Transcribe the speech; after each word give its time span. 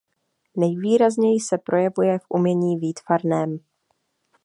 Nejvýrazněji 0.55 1.39
se 1.39 1.57
projevuje 1.57 2.19
v 2.19 2.25
umění 2.29 2.77
výtvarném. 2.77 3.59